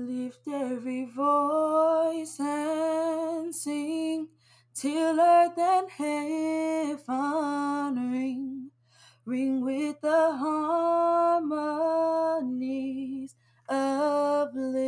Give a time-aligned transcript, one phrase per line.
[0.00, 4.28] Lift every voice and sing
[4.72, 7.04] till earth and heaven
[8.10, 8.70] ring,
[9.26, 10.38] ring with the
[11.50, 13.34] harmonies
[13.68, 14.80] of liberty.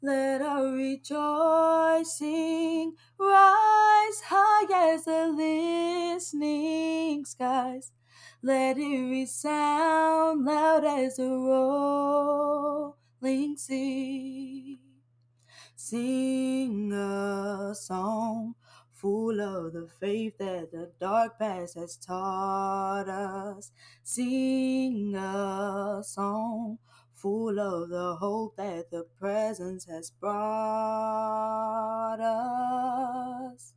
[0.00, 2.16] Let our rejoicing
[3.18, 7.92] rise high as the listening skies.
[8.44, 12.96] Let it resound loud as a rolling
[13.56, 14.80] sea.
[15.76, 18.56] Sing a song
[18.90, 23.70] full of the faith that the dark past has taught us.
[24.02, 26.78] Sing a song
[27.12, 30.32] full of the hope that the presence has brought
[32.18, 33.72] us.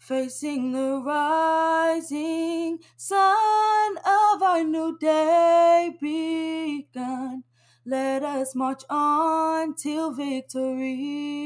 [0.00, 7.44] Facing the rising sun of our new day begun.
[7.84, 11.38] Let us march on till victory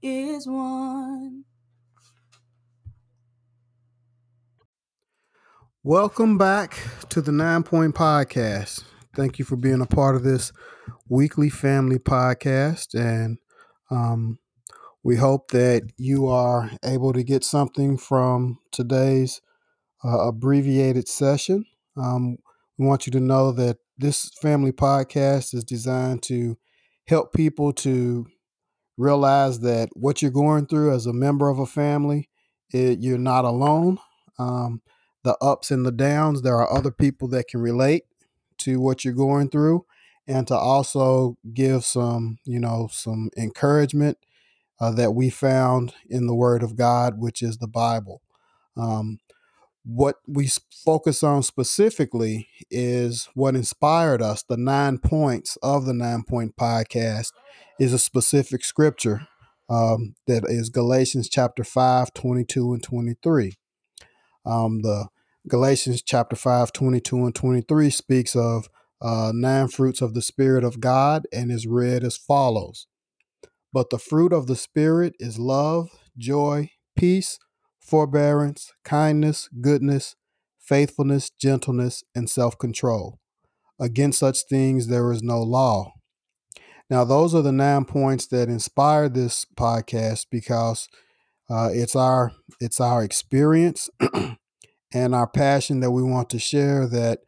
[0.00, 1.44] is won.
[5.82, 6.78] Welcome back
[7.10, 8.82] to the Nine Point Podcast.
[9.14, 10.52] Thank you for being a part of this
[11.06, 12.94] weekly family podcast.
[12.94, 13.36] And
[13.90, 14.38] um,
[15.02, 19.40] we hope that you are able to get something from today's
[20.04, 21.64] uh, abbreviated session.
[21.96, 22.38] Um,
[22.78, 26.56] we want you to know that this family podcast is designed to
[27.06, 28.26] help people to
[28.96, 32.28] realize that what you're going through as a member of a family,
[32.72, 33.98] it, you're not alone.
[34.38, 34.82] Um,
[35.24, 36.42] the ups and the downs.
[36.42, 38.04] There are other people that can relate
[38.58, 39.84] to what you're going through
[40.26, 44.18] and to also give some, you know, some encouragement
[44.82, 48.20] uh, that we found in the Word of God, which is the Bible.
[48.76, 49.20] Um,
[49.84, 50.50] what we
[50.84, 54.42] focus on specifically is what inspired us.
[54.42, 57.32] The nine points of the nine point podcast
[57.78, 59.28] is a specific scripture
[59.70, 63.52] um, that is Galatians chapter 5, 22 and 23.
[64.44, 65.06] Um, the
[65.46, 68.68] Galatians chapter 5, 22 and 23 speaks of
[69.00, 72.88] uh, nine fruits of the Spirit of God and is read as follows
[73.72, 75.88] But the fruit of the Spirit is love,
[76.18, 77.38] joy, peace,
[77.80, 80.14] forbearance, kindness, goodness,
[80.58, 83.18] faithfulness, gentleness, and self control.
[83.80, 85.92] Against such things there is no law.
[86.90, 90.88] Now, those are the nine points that inspire this podcast because
[91.48, 93.88] uh, it's our it's our experience
[94.92, 97.20] and our passion that we want to share that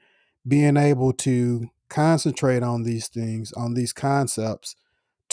[0.47, 4.77] being able to concentrate on these things, on these concepts,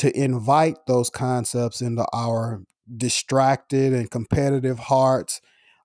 [0.01, 2.63] to invite those concepts into our
[2.97, 5.41] distracted and competitive hearts,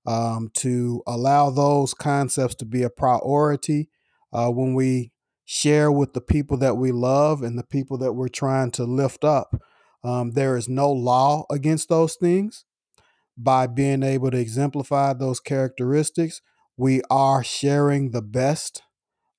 [0.07, 3.91] um, to allow those concepts to be a priority
[4.33, 5.13] uh, when we
[5.45, 9.25] share with the people that we love and the people that we're trying to lift
[9.25, 9.61] up.
[10.03, 12.65] Um, there is no law against those things
[13.37, 16.41] by being able to exemplify those characteristics,
[16.77, 18.83] we are sharing the best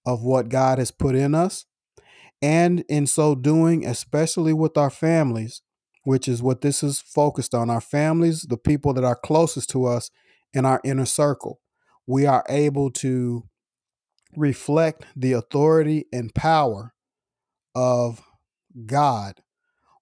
[0.06, 1.66] of what God has put in us.
[2.42, 5.62] And in so doing, especially with our families,
[6.04, 9.86] which is what this is focused on our families, the people that are closest to
[9.86, 10.12] us
[10.54, 11.60] in our inner circle,
[12.06, 13.44] we are able to
[14.36, 16.94] reflect the authority and power
[17.76, 18.22] of
[18.86, 19.42] God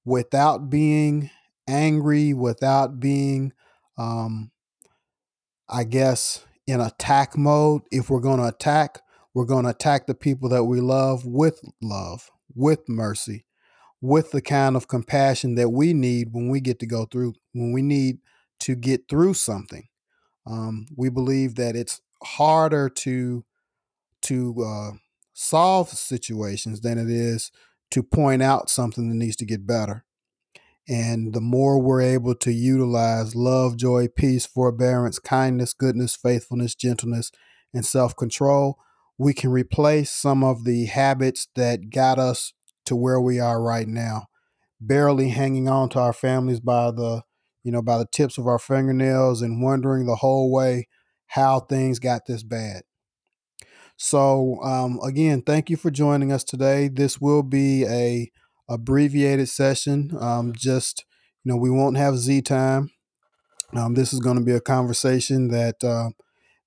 [0.03, 1.29] without being
[1.67, 3.53] angry, without being
[3.97, 4.51] um,
[5.69, 7.83] I guess, in attack mode.
[7.91, 9.01] If we're going to attack,
[9.35, 13.45] we're going to attack the people that we love with love, with mercy,
[14.01, 17.73] with the kind of compassion that we need when we get to go through, when
[17.73, 18.19] we need
[18.61, 19.89] to get through something.
[20.47, 23.43] Um, we believe that it's harder to
[24.21, 24.91] to uh,
[25.33, 27.51] solve situations than it is
[27.91, 30.05] to point out something that needs to get better.
[30.87, 37.31] And the more we're able to utilize love, joy, peace, forbearance, kindness, goodness, faithfulness, gentleness,
[37.73, 38.79] and self control,
[39.17, 42.53] we can replace some of the habits that got us
[42.85, 44.27] to where we are right now.
[44.79, 47.23] Barely hanging on to our families by the,
[47.63, 50.87] you know, by the tips of our fingernails and wondering the whole way
[51.27, 52.83] how things got this bad.
[53.97, 56.89] So, um, again, thank you for joining us today.
[56.89, 58.29] This will be a
[58.67, 60.11] abbreviated session.
[60.19, 61.05] Um, just
[61.43, 62.89] you know, we won't have Z time.
[63.73, 66.09] Um, this is going to be a conversation that uh,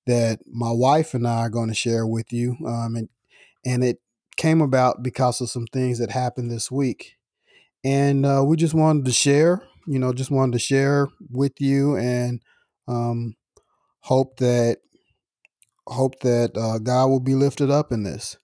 [0.09, 3.09] that my wife and I are going to share with you, um, and
[3.65, 3.99] and it
[4.37, 7.15] came about because of some things that happened this week,
[7.83, 9.61] and uh, we just wanted to share.
[9.87, 12.41] You know, just wanted to share with you and
[12.87, 13.35] um,
[14.01, 14.79] hope that
[15.87, 18.37] hope that uh, God will be lifted up in this.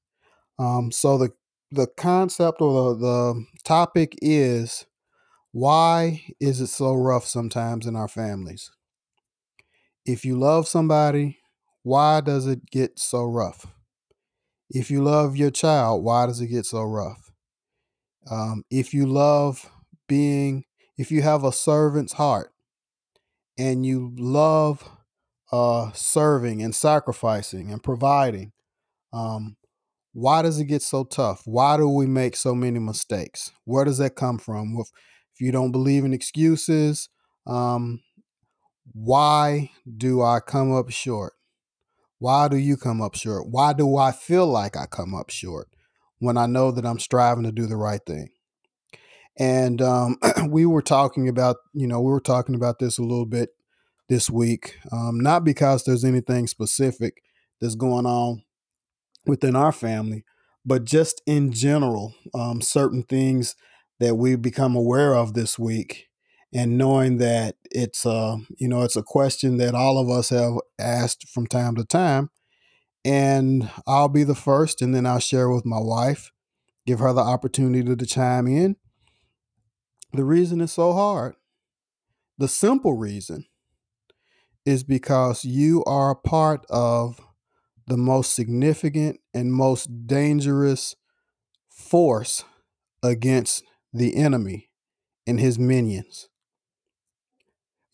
[0.57, 1.31] Um, so the
[1.71, 4.85] the concept or the, the topic is
[5.51, 8.71] why is it so rough sometimes in our families?
[10.05, 11.39] If you love somebody,
[11.85, 13.67] why does it get so rough?
[14.71, 17.31] If you love your child, why does it get so rough?
[18.29, 19.69] Um, if you love
[20.09, 20.63] being,
[20.97, 22.51] if you have a servant's heart
[23.55, 24.89] and you love
[25.51, 28.51] uh, serving and sacrificing and providing,
[29.13, 29.55] um,
[30.11, 31.43] why does it get so tough?
[31.45, 33.51] Why do we make so many mistakes?
[33.63, 34.75] Where does that come from?
[34.79, 34.87] If,
[35.35, 37.09] if you don't believe in excuses,
[37.45, 38.01] um,
[38.91, 41.33] why do I come up short?
[42.19, 43.47] Why do you come up short?
[43.49, 45.67] Why do I feel like I come up short
[46.19, 48.29] when I know that I'm striving to do the right thing?
[49.37, 50.17] And um,
[50.49, 53.49] we were talking about, you know, we were talking about this a little bit
[54.07, 57.21] this week, um, not because there's anything specific
[57.59, 58.43] that's going on
[59.25, 60.23] within our family,
[60.65, 63.55] but just in general, um, certain things
[63.99, 66.07] that we become aware of this week
[66.55, 70.53] and knowing that it's uh you know it's a question that all of us have
[70.79, 72.29] asked from time to time
[73.03, 76.31] and I'll be the first and then I'll share with my wife
[76.87, 78.77] give her the opportunity to chime in
[80.13, 81.35] the reason it's so hard
[82.37, 83.45] the simple reason
[84.65, 87.19] is because you are a part of
[87.87, 90.95] the most significant and most dangerous
[91.69, 92.43] force
[93.03, 93.63] against
[93.93, 94.69] the enemy
[95.27, 96.29] and his minions.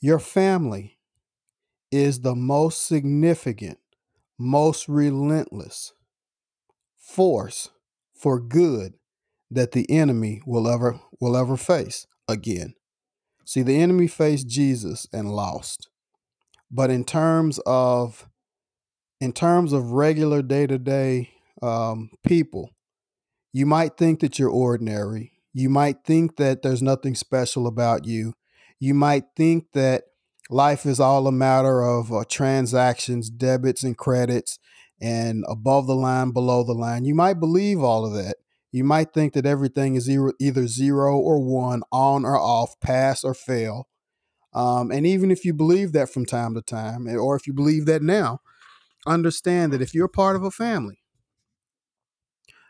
[0.02, 0.98] Your family
[1.92, 3.78] is the most significant,
[4.40, 5.94] most relentless
[6.98, 7.70] force
[8.16, 8.94] for good
[9.52, 12.74] that the enemy will ever will ever face again.
[13.46, 15.90] See, the enemy faced Jesus and lost.
[16.72, 18.28] But in terms of
[19.20, 21.30] in terms of regular day-to-day
[21.62, 22.72] um, people,
[23.54, 25.34] you might think that you're ordinary.
[25.54, 28.34] You might think that there's nothing special about you.
[28.82, 30.06] You might think that
[30.50, 34.58] life is all a matter of uh, transactions, debits, and credits,
[35.00, 37.06] and above the line, below the line.
[37.06, 38.38] You might believe all of that.
[38.72, 43.36] You might think that everything is either zero or one, on or off, pass or
[43.36, 43.88] fail.
[44.52, 47.54] Um, and even if you believe that from time to time, eh, or if you
[47.54, 48.40] believe that now,
[49.06, 51.04] understand that if you're part of a family,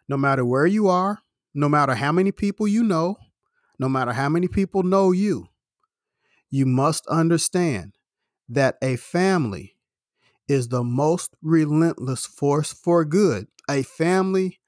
[0.10, 1.20] no matter where you are,
[1.54, 3.16] no matter how many people you know,
[3.80, 5.48] no matter how many people know you,
[6.52, 7.96] you must understand
[8.50, 9.78] that a family
[10.48, 13.48] is the most relentless force for good.
[13.70, 14.60] A family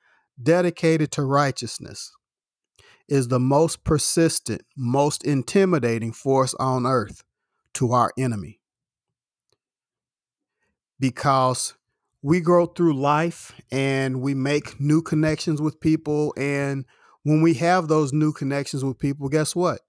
[0.42, 2.14] dedicated to righteousness
[3.10, 7.24] is the most persistent, most intimidating force on earth
[7.74, 8.62] to our enemy.
[11.00, 11.74] Because
[12.22, 16.34] we grow through life and we make new connections with people.
[16.38, 16.86] And
[17.24, 19.82] when we have those new connections with people, guess what?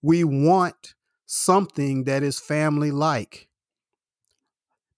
[0.00, 0.94] We want
[1.32, 3.48] something that is family like.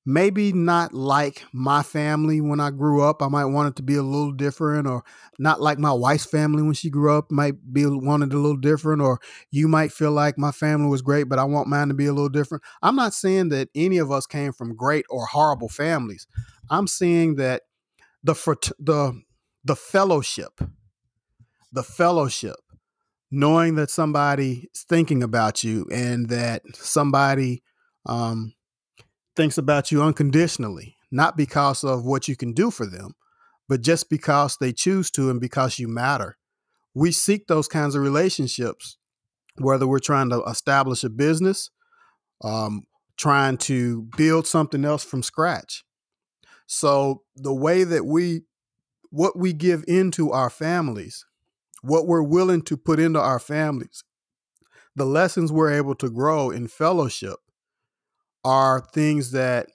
[0.04, 3.22] Maybe not like my family when I grew up.
[3.22, 5.04] I might want it to be a little different, or
[5.38, 9.00] not like my wife's family when she grew up, might be wanted a little different,
[9.00, 9.20] or
[9.50, 12.12] you might feel like my family was great, but I want mine to be a
[12.12, 12.64] little different.
[12.82, 16.26] I'm not saying that any of us came from great or horrible families.
[16.69, 17.62] I'm saying that
[18.25, 18.34] the
[18.78, 19.22] the
[19.62, 20.60] the fellowship,
[21.72, 22.56] the fellowship,
[23.31, 27.62] knowing that somebody is thinking about you and that somebody
[28.06, 28.54] um,
[29.36, 33.14] thinks about you unconditionally, not because of what you can do for them,
[33.69, 36.36] but just because they choose to and because you matter.
[36.94, 38.98] We seek those kinds of relationships,
[39.56, 41.70] whether we're trying to establish a business,
[42.43, 42.84] um,
[43.16, 45.84] trying to build something else from scratch.
[46.66, 48.43] So the way that we
[49.10, 51.24] what we give into our families,
[51.84, 54.05] what we're willing to put into our families,
[54.96, 57.36] the lessons we're able to grow in fellowship
[58.44, 59.69] are things that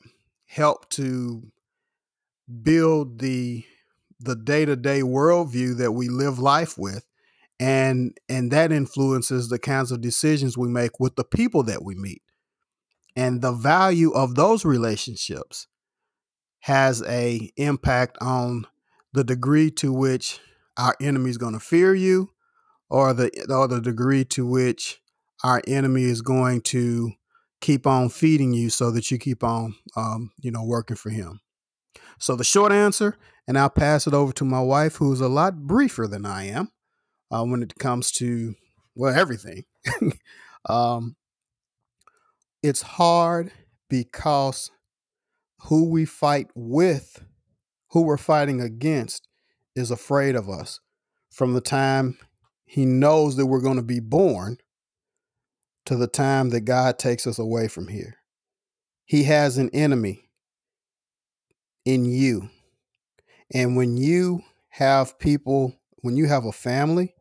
[0.45, 1.43] help to
[2.61, 3.63] build the
[4.19, 7.05] the day-to-day worldview that we live life with
[7.59, 11.95] and and that influences the kinds of decisions we make with the people that we
[11.95, 12.21] meet.
[13.15, 15.67] And the value of those relationships
[16.61, 18.65] has a impact on
[19.13, 20.39] the degree to which
[20.79, 22.31] our enemy is going to fear you
[22.89, 24.99] or the or the degree to which
[25.43, 27.11] our enemy is going to
[27.61, 31.41] keep on feeding you so that you keep on um, you know working for him.
[32.17, 33.17] So the short answer
[33.47, 36.69] and i'll pass it over to my wife who's a lot briefer than i am
[37.31, 38.55] uh, when it comes to
[38.95, 39.65] well everything.
[40.67, 41.15] Um,
[42.61, 43.51] it's hard
[43.89, 44.71] because
[45.63, 47.23] who we fight with,
[47.91, 49.28] who we're fighting against,
[49.79, 50.79] is afraid of us
[51.31, 52.17] from the time
[52.65, 54.57] he knows that we're going to be born
[55.85, 58.17] to the time that God takes us away from here.
[59.05, 60.29] He has an enemy
[61.83, 62.49] in you.
[63.51, 67.15] And when you have people, when you have a family,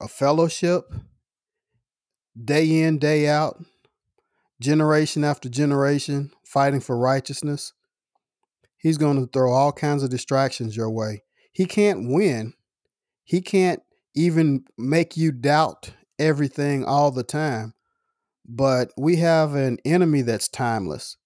[0.00, 0.92] a fellowship,
[2.44, 3.62] day in, day out,
[4.60, 7.72] generation after generation, fighting for righteousness,
[8.80, 11.22] he's going to throw all kinds of distractions your way.
[11.52, 12.54] He can't win.
[13.24, 13.82] He can't
[14.14, 17.74] even make you doubt everything all the time.
[18.48, 21.16] But we have an enemy that's timeless.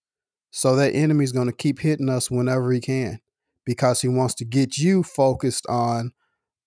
[0.51, 3.21] So that enemy is going to keep hitting us whenever he can
[3.65, 6.13] because he wants to get you focused on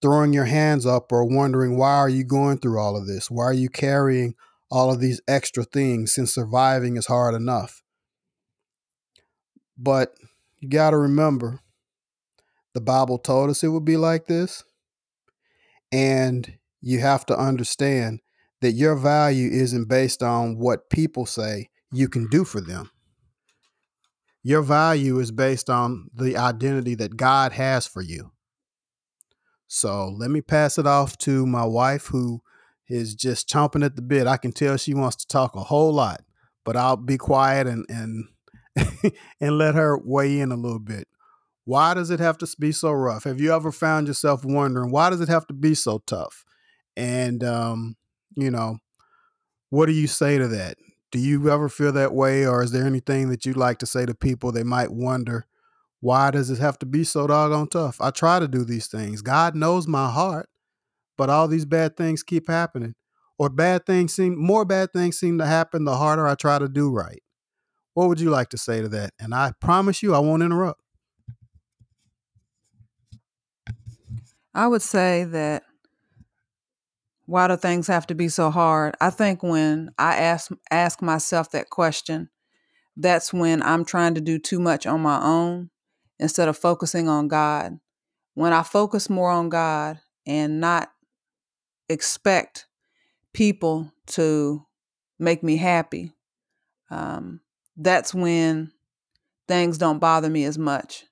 [0.01, 3.29] throwing your hands up or wondering why are you going through all of this?
[3.29, 4.35] Why are you carrying
[4.69, 7.83] all of these extra things since surviving is hard enough?
[9.77, 10.13] But
[10.59, 11.59] you got to remember
[12.73, 14.63] the Bible told us it would be like this.
[15.91, 18.19] And you have to understand
[18.61, 22.91] that your value isn't based on what people say you can do for them.
[24.43, 28.31] Your value is based on the identity that God has for you.
[29.67, 32.41] So let me pass it off to my wife, who
[32.87, 34.27] is just chomping at the bit.
[34.27, 36.21] I can tell she wants to talk a whole lot,
[36.63, 38.25] but I'll be quiet and and
[39.41, 41.07] and let her weigh in a little bit.
[41.65, 43.25] Why does it have to be so rough?
[43.25, 46.45] Have you ever found yourself wondering why does it have to be so tough?
[46.95, 47.95] And um,
[48.35, 48.77] you know,
[49.69, 50.77] what do you say to that?
[51.11, 54.05] Do you ever feel that way, or is there anything that you'd like to say
[54.05, 55.45] to people that might wonder,
[55.99, 57.99] why does it have to be so doggone tough?
[58.01, 59.21] I try to do these things.
[59.21, 60.47] God knows my heart,
[61.17, 62.95] but all these bad things keep happening.
[63.39, 66.67] Or bad things seem more bad things seem to happen the harder I try to
[66.67, 67.21] do right.
[67.97, 69.15] What would you like to say to that?
[69.17, 70.79] And I promise you I won't interrupt.
[74.53, 75.63] I would say that
[77.25, 78.93] why do things have to be so hard?
[79.01, 82.29] I think when I ask ask myself that question,
[82.95, 85.71] that's when I'm trying to do too much on my own
[86.19, 87.79] instead of focusing on God.
[88.35, 90.91] When I focus more on God and not
[91.89, 92.67] expect
[93.33, 94.67] people to
[95.17, 96.13] make me happy,
[96.91, 97.41] um,
[97.77, 98.71] that's when
[99.47, 101.05] things don't bother me as much.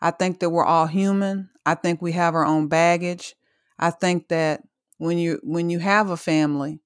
[0.00, 1.50] I think that we're all human.
[1.66, 3.34] I think we have our own baggage.
[3.78, 4.62] I think that
[4.98, 6.80] when you when you have a family,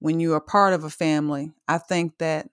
[0.00, 2.48] when you are part of a family, I think that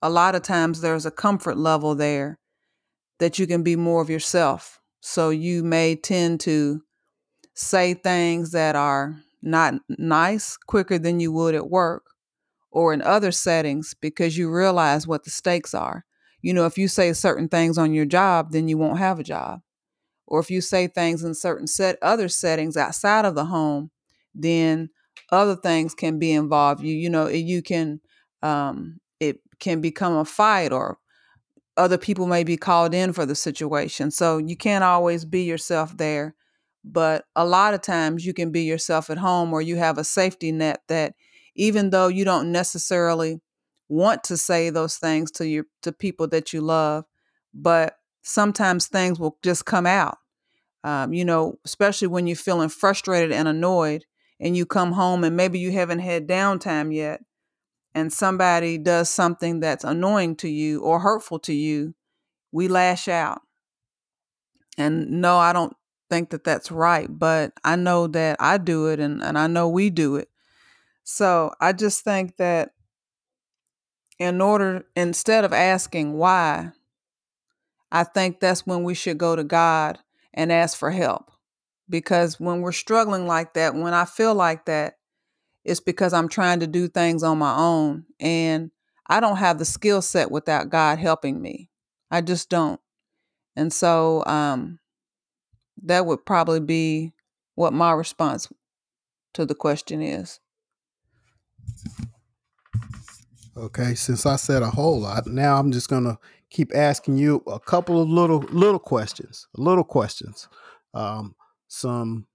[0.00, 2.38] a lot of times there's a comfort level there
[3.18, 4.80] that you can be more of yourself.
[5.00, 6.82] So you may tend to
[7.54, 12.04] say things that are not nice quicker than you would at work
[12.76, 16.04] or in other settings because you realize what the stakes are.
[16.42, 19.24] You know, if you say certain things on your job, then you won't have a
[19.24, 19.60] job.
[20.26, 23.92] Or if you say things in certain set other settings outside of the home,
[24.34, 24.90] then
[25.32, 26.82] other things can be involved.
[26.82, 28.02] You you know you can
[28.42, 30.98] um, it can become a fight or
[31.78, 34.10] other people may be called in for the situation.
[34.10, 36.34] So you can't always be yourself there.
[36.84, 40.04] But a lot of times you can be yourself at home or you have a
[40.04, 41.14] safety net that
[41.56, 43.40] even though you don't necessarily
[43.88, 47.04] want to say those things to your to people that you love,
[47.54, 50.18] but sometimes things will just come out.
[50.84, 54.04] Um, you know, especially when you're feeling frustrated and annoyed,
[54.40, 57.20] and you come home and maybe you haven't had downtime yet
[57.94, 61.94] and somebody does something that's annoying to you or hurtful to you,
[62.52, 63.40] we lash out.
[64.76, 65.74] And no, I don't
[66.10, 69.68] think that that's right, but I know that I do it and, and I know
[69.68, 70.28] we do it.
[71.08, 72.72] So I just think that
[74.18, 76.72] in order, instead of asking why,
[77.92, 80.00] I think that's when we should go to God
[80.34, 81.30] and ask for help.
[81.88, 84.96] Because when we're struggling like that, when I feel like that,
[85.64, 88.72] it's because I'm trying to do things on my own and
[89.06, 91.70] I don't have the skill set without God helping me.
[92.10, 92.80] I just don't.
[93.54, 94.80] And so um,
[95.84, 97.12] that would probably be
[97.54, 98.48] what my response
[99.34, 100.40] to the question is.
[103.56, 106.18] Okay, since I said a whole lot, now I'm just gonna
[106.50, 110.48] keep asking you a couple of little little questions, little questions.
[110.92, 111.34] Um,
[111.68, 112.26] some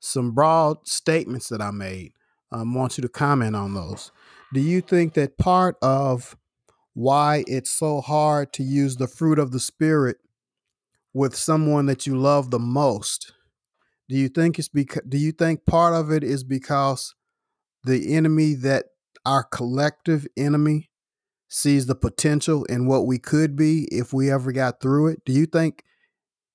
[0.00, 2.12] some broad statements that I made.
[2.52, 4.12] I um, want you to comment on those.
[4.52, 6.36] Do you think that part of
[6.92, 10.18] why it's so hard to use the fruit of the spirit
[11.12, 13.32] with someone that you love the most?
[14.08, 17.14] Do you think it's because do you think part of it is because
[17.84, 18.86] the enemy that
[19.26, 20.90] our collective enemy
[21.48, 25.24] sees the potential in what we could be if we ever got through it?
[25.24, 25.82] Do you think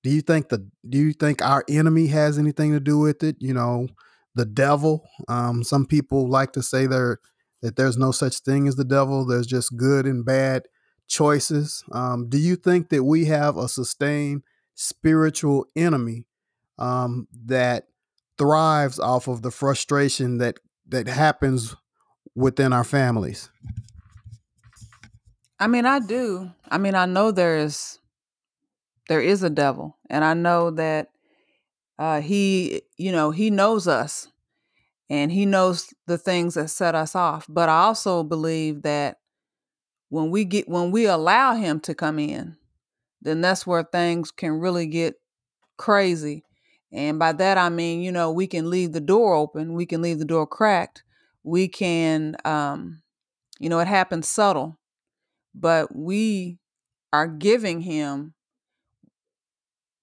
[0.02, 3.36] do you think the do you think our enemy has anything to do with it?
[3.38, 3.88] You know,
[4.34, 5.04] the devil.
[5.28, 7.18] Um, some people like to say there
[7.62, 9.26] that there's no such thing as the devil.
[9.26, 10.62] There's just good and bad
[11.08, 11.84] choices.
[11.92, 14.42] Um, do you think that we have a sustained
[14.74, 16.26] spiritual enemy
[16.78, 17.84] um, that
[18.38, 20.58] thrives off of the frustration that
[20.90, 21.74] that happens
[22.34, 23.50] within our families?
[25.58, 26.50] I mean, I do.
[26.70, 27.98] I mean, I know there is
[29.08, 31.08] there is a devil, and I know that
[31.98, 34.28] uh, he, you know, he knows us,
[35.10, 37.44] and he knows the things that set us off.
[37.48, 39.18] But I also believe that
[40.08, 42.56] when we get when we allow him to come in,
[43.20, 45.16] then that's where things can really get
[45.76, 46.44] crazy.
[46.92, 50.02] And by that I mean, you know, we can leave the door open, we can
[50.02, 51.04] leave the door cracked,
[51.44, 53.02] we can um,
[53.58, 54.78] you know, it happens subtle
[55.54, 56.58] but we
[57.12, 58.34] are giving him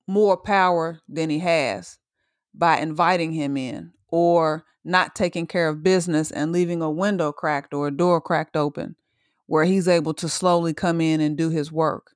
[0.07, 1.99] more power than he has
[2.53, 7.73] by inviting him in or not taking care of business and leaving a window cracked
[7.73, 8.95] or a door cracked open
[9.47, 12.11] where he's able to slowly come in and do his work.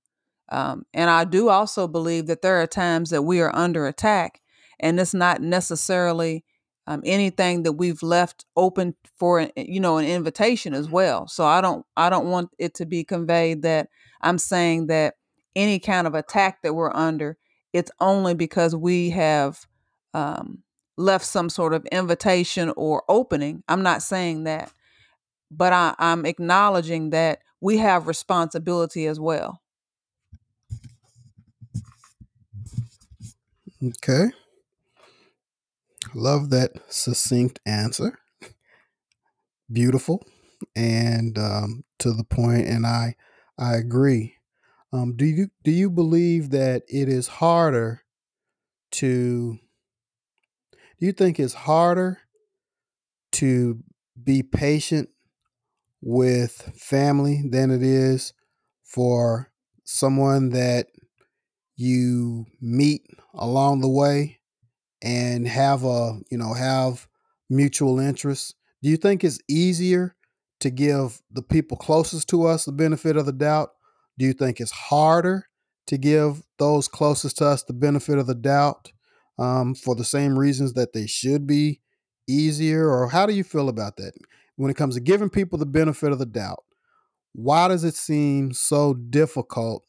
[0.49, 4.40] Um, and I do also believe that there are times that we are under attack,
[4.81, 6.43] and it's not necessarily
[6.87, 11.27] um, anything that we've left open for you know an invitation as well.
[11.27, 13.87] So i don't i don't want it to be conveyed that
[14.21, 15.15] i'm saying that
[15.55, 17.37] any kind of attack that we're under
[17.73, 19.65] it's only because we have
[20.13, 20.63] um,
[20.97, 23.63] left some sort of invitation or opening.
[23.69, 24.71] I'm not saying that
[25.51, 29.61] but I, i'm acknowledging that we have responsibility as well.
[33.85, 34.31] Okay
[36.13, 38.17] Love that succinct answer.
[39.71, 40.25] Beautiful
[40.75, 43.15] and um, to the point, and I
[43.57, 44.35] I agree.
[44.93, 48.03] Um, do you do you believe that it is harder
[48.93, 49.59] to?
[50.99, 52.19] Do you think it's harder
[53.33, 53.83] to
[54.21, 55.09] be patient
[56.01, 58.33] with family than it is
[58.83, 59.51] for
[59.85, 60.87] someone that
[61.77, 64.40] you meet along the way
[65.01, 67.07] and have a you know have
[67.49, 70.15] mutual interests do you think it's easier
[70.59, 73.71] to give the people closest to us the benefit of the doubt?
[74.17, 75.47] Do you think it's harder
[75.87, 78.91] to give those closest to us the benefit of the doubt
[79.37, 81.81] um, for the same reasons that they should be
[82.27, 82.89] easier?
[82.89, 84.13] Or how do you feel about that?
[84.55, 86.63] When it comes to giving people the benefit of the doubt
[87.33, 89.85] why does it seem so difficult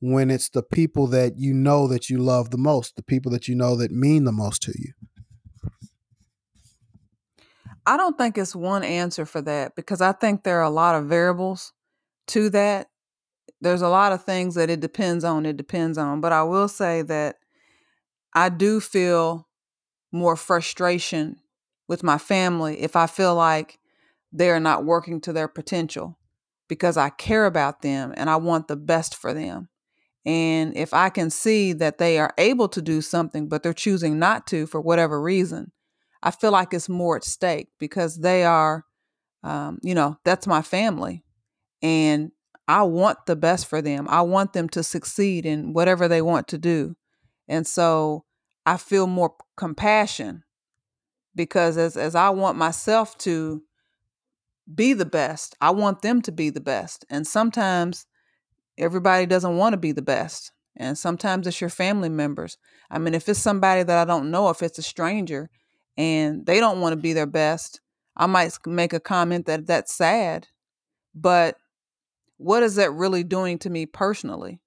[0.00, 3.48] when it's the people that you know that you love the most, the people that
[3.48, 4.92] you know that mean the most to you?
[7.86, 10.94] I don't think it's one answer for that because I think there are a lot
[10.94, 11.72] of variables
[12.28, 12.88] to that.
[13.60, 16.20] There's a lot of things that it depends on, it depends on.
[16.20, 17.36] But I will say that
[18.34, 19.48] I do feel
[20.12, 21.40] more frustration
[21.88, 23.78] with my family if I feel like
[24.32, 26.18] they're not working to their potential
[26.68, 29.68] because I care about them and I want the best for them.
[30.26, 34.18] And if I can see that they are able to do something, but they're choosing
[34.18, 35.72] not to for whatever reason,
[36.22, 38.84] I feel like it's more at stake because they are,
[39.42, 41.24] um, you know, that's my family.
[41.80, 42.32] And
[42.68, 44.06] I want the best for them.
[44.08, 46.96] I want them to succeed in whatever they want to do.
[47.48, 48.24] And so
[48.66, 50.44] I feel more compassion
[51.34, 53.62] because as, as I want myself to
[54.72, 57.04] be the best, I want them to be the best.
[57.08, 58.06] And sometimes
[58.78, 60.52] everybody doesn't want to be the best.
[60.76, 62.56] And sometimes it's your family members.
[62.90, 65.50] I mean, if it's somebody that I don't know, if it's a stranger
[65.96, 67.80] and they don't want to be their best,
[68.16, 70.48] I might make a comment that that's sad.
[71.14, 71.56] But
[72.36, 74.60] what is that really doing to me personally?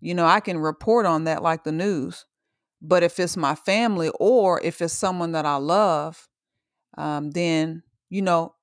[0.00, 2.24] You know, I can report on that like the news.
[2.82, 6.28] But if it's my family or if it's someone that I love,
[6.96, 8.54] um, then, you know,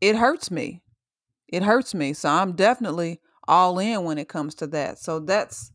[0.00, 0.82] it hurts me.
[1.48, 2.12] It hurts me.
[2.12, 4.98] So I'm definitely all in when it comes to that.
[4.98, 5.72] So that's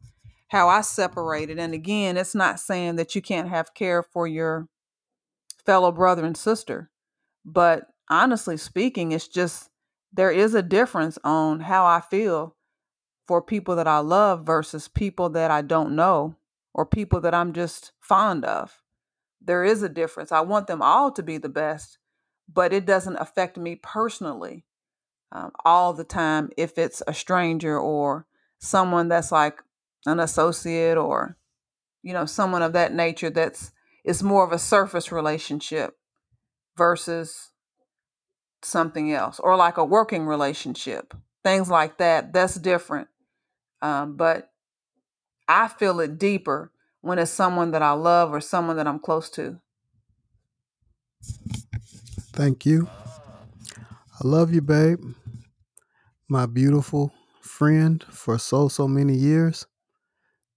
[0.49, 1.59] how I separate it.
[1.59, 4.67] And again, it's not saying that you can't have care for your
[5.65, 6.89] fellow brother and sister,
[7.45, 9.69] but honestly speaking, it's just
[10.11, 12.55] there is a difference on how I feel
[13.27, 16.35] for people that I love versus people that I don't know
[16.73, 18.81] or people that I'm just fond of.
[19.39, 20.31] There is a difference.
[20.31, 21.99] I want them all to be the best,
[22.51, 24.65] but it doesn't affect me personally
[25.31, 28.25] um, all the time if it's a stranger or
[28.59, 29.61] someone that's like
[30.05, 31.37] an associate or
[32.01, 33.71] you know someone of that nature that's
[34.03, 35.97] it's more of a surface relationship
[36.77, 37.51] versus
[38.61, 41.13] something else or like a working relationship
[41.43, 43.07] things like that that's different
[43.81, 44.51] um, but
[45.47, 49.29] i feel it deeper when it's someone that I love or someone that I'm close
[49.31, 49.59] to.
[52.33, 52.87] Thank you.
[54.21, 54.99] I love you, babe.
[56.31, 57.11] My beautiful
[57.41, 59.65] friend for so, so many years.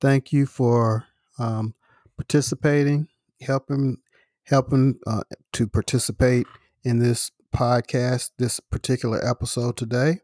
[0.02, 1.06] Thank you for
[1.38, 1.74] um,
[2.18, 3.08] participating,
[3.40, 3.96] helping,
[4.44, 5.22] helping uh,
[5.54, 6.46] to participate
[6.84, 10.18] in this podcast, this particular episode today.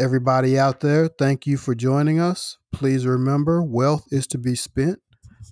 [0.00, 2.58] Everybody out there, thank you for joining us.
[2.72, 4.98] Please remember wealth is to be spent,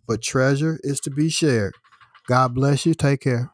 [0.08, 1.74] but treasure is to be shared.
[2.26, 2.94] God bless you.
[2.94, 3.53] Take care.